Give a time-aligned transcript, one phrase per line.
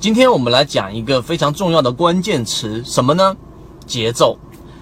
[0.00, 3.36] 今天我们来讲一个非常重要的关键词，什么呢？
[3.84, 4.38] 节奏。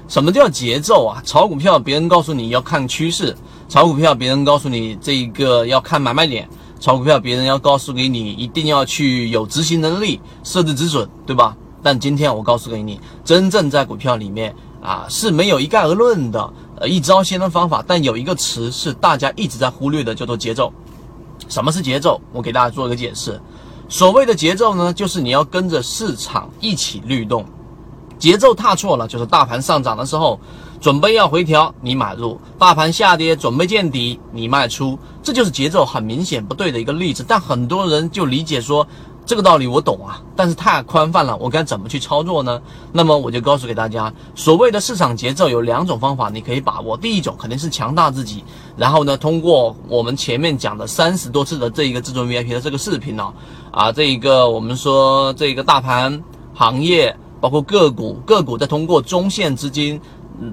[0.08, 1.22] 什么叫节奏啊？
[1.24, 3.34] 炒股票，别人告诉你要看趋势；
[3.66, 6.44] 炒股票，别人告诉你这一个要看买卖点；
[6.78, 11.56] 炒股票，别人要告诉给你一定要去有执行能力、设置止损，对吧？
[11.82, 17.82] 但今天我告诉给你，真正在股票里面啊是没有一概而论的，呃一招鲜的方法。
[17.86, 20.70] 但有一个词是大家一直在忽略的，叫做节奏。
[21.48, 22.20] 什么是节奏？
[22.34, 23.40] 我给大家做一个解释。
[23.88, 27.44] 所谓的节奏呢，就是你要跟着市场一起律动，
[28.18, 30.40] 节奏踏错了，就是大盘上涨的时候，
[30.80, 37.24] 准备要回调，你买入；大盘下跌，准备见底，你卖出，这就是节奏很明显不对的一个例子。
[37.26, 38.86] 但很多人就理解说。
[39.26, 42.62] 这个道理我懂啊，但是太宽泛了，我该怎么去操作呢？
[42.92, 46.96] 那么我就告诉给大家，所谓的市场节奏有两种方法，你可以把握。
[46.96, 48.44] 第一种肯定是强大自己，
[48.76, 53.32] 然后呢，通过我们前面讲的三十多次的这一个至尊 VIP 的这个视频呢，
[53.72, 56.22] 啊，这一个我们说这个大盘、
[56.54, 60.00] 行业，包括个股，个股再通过中线资金。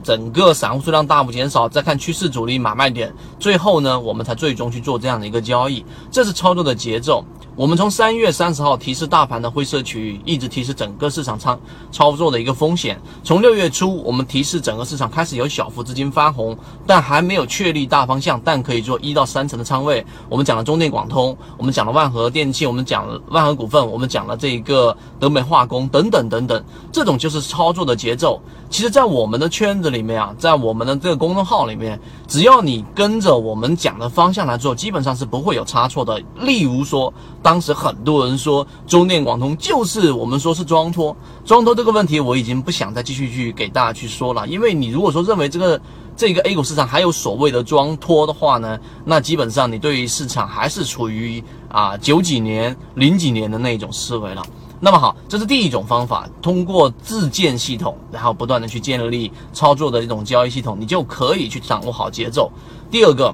[0.01, 7.21] 整个散户数量大幅减少，再看趋势主力买卖点，最后呢，我们才最终去做这样的一个交易，这是操作的节奏。
[7.55, 11.59] 我们从三月三十号提示大盘的灰色区域，一直提示整个市场操
[11.91, 12.99] 操作的一个风险。
[13.23, 20.03] 从六月初，我们提示整个市场开始有小幅资金翻红，但还没有确立大方向，但可以做一到三成的仓位。
[20.29, 28.41] 我们讲了中电广通，我们讲了万和电器，我们讲了万和股份，我们讲了这一个德美化工等等等等，这种就是操作的节奏。
[28.71, 36.19] 其实，在我们的圈子里面啊，在我们的这个公众号里面，只要你跟着我们讲的方向来做，基本上是不会有差错的。
[36.39, 45.79] 例如说，当时很多人说中电广通就是我们说是装托，装托这个问题我已经不想再继续去给大家去说了，因为你如果说认为这个
[46.15, 54.41] 这个 A 股市场还有所谓的装托的话呢，那基本上你对于市场还是处于啊九几年、零几年的那种思维了。
[54.79, 62.51] 那么好，这是第一种方法，通过自建系统，然后不断的去建立操作的这种交易系统，你就可以去掌握好节奏。
[62.91, 63.33] 第二个，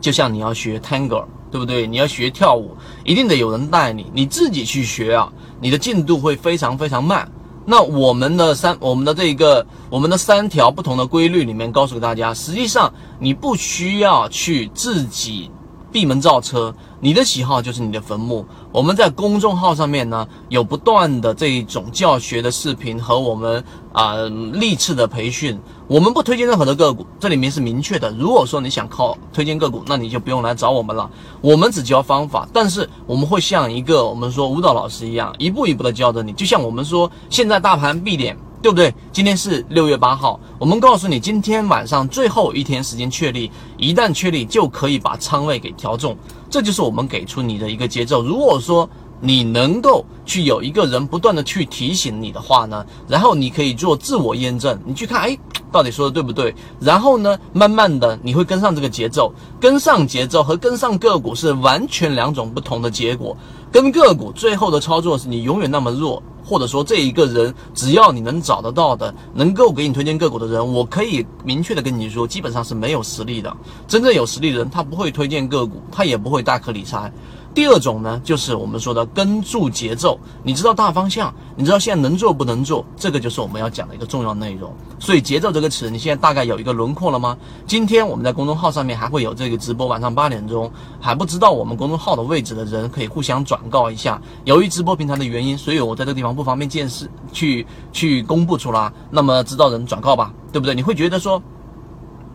[0.00, 1.86] 就像你要学 Tango，对不对？
[1.86, 2.74] 你要学跳舞，
[3.04, 5.30] 一定得有人带你，你自己去学啊，
[5.60, 7.30] 你的进度会非常非常慢。
[7.64, 15.50] 那我们的三，我们的这一个，我们的三条不同的规律里面，告诉大家，实际上你不需要去自己。
[15.92, 18.44] 闭门造车，你的喜好就是你的坟墓。
[18.72, 24.14] 我们在公众号上面呢，有不断的这一种教学的视频和我们啊
[24.54, 25.60] 历次的培训。
[25.86, 28.10] 我们不推荐任何的个股，这里面是明确的。
[28.12, 31.10] 如果说你想靠推荐个股，那你就不用来找我们了。
[31.42, 36.32] 我们只教方法，但是我们会像一个我们说舞蹈老师一样，一步一步的教着你。
[36.32, 38.34] 就像我们说，现在大盘闭点。
[38.62, 38.94] 对不对？
[39.12, 46.16] 今天是六月八号，我们告诉你，今天晚上最后一天时间确立，一旦确立就可以把仓位给调重，
[46.48, 48.22] 这就是我们给出你的一个节奏。
[48.22, 48.88] 如果说
[49.20, 55.36] 你能够去有一个人不断的去提醒你的话呢，然后你可以做自我验证，你去看，哎，
[55.72, 56.54] 到底说的对不对？
[56.78, 63.36] 然后呢，慢慢的你会跟上这个节奏，跟上节奏和跟上个股是完全两种不同的结果。
[63.72, 66.22] 跟个股最后的操作是你永远那么弱。
[66.44, 73.54] 或者说这一个人，只要你能找得到的，能够给你推荐个股的人，我可以明确的跟你说，基本上是没有实力的。
[73.86, 77.12] 真正有实力的人，他不会推荐个股，他也不会大可理财。
[77.54, 84.72] 第二种呢，就是我们说的跟住节奏，你知道大方向，你知道现在能做不能做，这个就是我们要讲的一个重要内容。
[84.98, 87.36] 所以节奏这个词，你现在大概有一个轮廓了吗？
[87.66, 94.20] 今天我们在公众号上面还会有这个直播，晚上八点钟，还不知道我们公众号的位置的人可以互相转告一下。
[94.44, 98.90] 由于直播平台的原因，所以我在这个地方不方便见识去去公布出来。
[99.10, 100.74] 那么知道人转告吧，对不对？
[100.74, 101.42] 你会觉得说，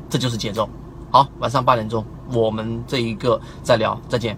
[0.09, 0.69] 这就是节奏。
[1.09, 4.37] 好，晚上八点钟我们这一个再聊，再见。